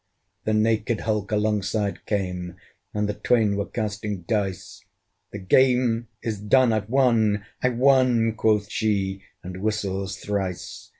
[0.45, 2.55] The naked hulk alongside came,
[2.91, 4.83] And the twain were casting dice;
[5.29, 6.73] "The game is done!
[6.73, 7.45] I've won!
[7.61, 10.89] I've won!" Quoth she, and whistles thrice.